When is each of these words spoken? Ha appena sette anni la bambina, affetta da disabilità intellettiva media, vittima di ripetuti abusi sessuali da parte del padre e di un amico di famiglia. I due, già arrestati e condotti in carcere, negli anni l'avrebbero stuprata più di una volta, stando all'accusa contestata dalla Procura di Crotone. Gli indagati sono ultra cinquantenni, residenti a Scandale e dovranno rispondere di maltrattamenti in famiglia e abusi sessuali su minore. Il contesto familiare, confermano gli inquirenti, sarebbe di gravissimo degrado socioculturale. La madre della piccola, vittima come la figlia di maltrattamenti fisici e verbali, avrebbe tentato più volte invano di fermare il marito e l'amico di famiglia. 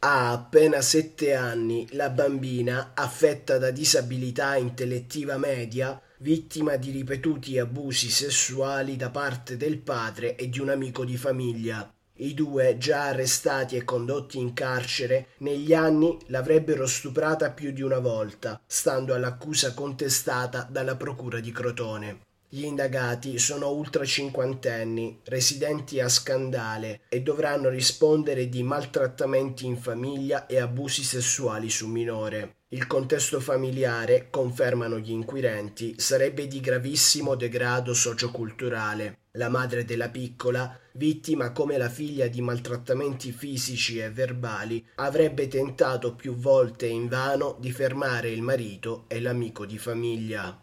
Ha 0.00 0.30
appena 0.30 0.80
sette 0.80 1.34
anni 1.34 1.88
la 1.90 2.08
bambina, 2.08 2.92
affetta 2.94 3.58
da 3.58 3.72
disabilità 3.72 4.54
intellettiva 4.54 5.38
media, 5.38 6.00
vittima 6.18 6.76
di 6.76 6.92
ripetuti 6.92 7.58
abusi 7.58 8.08
sessuali 8.08 8.94
da 8.94 9.10
parte 9.10 9.56
del 9.56 9.78
padre 9.78 10.36
e 10.36 10.48
di 10.48 10.60
un 10.60 10.68
amico 10.68 11.04
di 11.04 11.16
famiglia. 11.16 11.92
I 12.20 12.32
due, 12.32 12.78
già 12.78 13.06
arrestati 13.06 13.74
e 13.74 13.82
condotti 13.82 14.38
in 14.38 14.52
carcere, 14.52 15.30
negli 15.38 15.74
anni 15.74 16.16
l'avrebbero 16.26 16.86
stuprata 16.86 17.50
più 17.50 17.72
di 17.72 17.82
una 17.82 17.98
volta, 17.98 18.60
stando 18.66 19.14
all'accusa 19.14 19.74
contestata 19.74 20.66
dalla 20.70 20.94
Procura 20.94 21.40
di 21.40 21.50
Crotone. 21.50 22.20
Gli 22.50 22.64
indagati 22.64 23.38
sono 23.38 23.70
ultra 23.72 24.06
cinquantenni, 24.06 25.20
residenti 25.24 26.00
a 26.00 26.08
Scandale 26.08 27.00
e 27.10 27.20
dovranno 27.20 27.68
rispondere 27.68 28.48
di 28.48 28.62
maltrattamenti 28.62 29.66
in 29.66 29.76
famiglia 29.76 30.46
e 30.46 30.58
abusi 30.58 31.02
sessuali 31.02 31.68
su 31.68 31.86
minore. 31.88 32.54
Il 32.68 32.86
contesto 32.86 33.38
familiare, 33.38 34.28
confermano 34.30 34.98
gli 34.98 35.10
inquirenti, 35.10 35.96
sarebbe 35.98 36.46
di 36.46 36.60
gravissimo 36.60 37.34
degrado 37.34 37.92
socioculturale. 37.92 39.18
La 39.32 39.50
madre 39.50 39.84
della 39.84 40.08
piccola, 40.08 40.74
vittima 40.92 41.52
come 41.52 41.76
la 41.76 41.90
figlia 41.90 42.28
di 42.28 42.40
maltrattamenti 42.40 43.30
fisici 43.30 43.98
e 43.98 44.10
verbali, 44.10 44.82
avrebbe 44.94 45.48
tentato 45.48 46.14
più 46.14 46.34
volte 46.34 46.86
invano 46.86 47.58
di 47.60 47.70
fermare 47.70 48.30
il 48.30 48.40
marito 48.40 49.04
e 49.06 49.20
l'amico 49.20 49.66
di 49.66 49.76
famiglia. 49.76 50.62